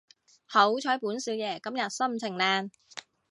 [0.47, 2.71] 好彩本少爺今日心情靚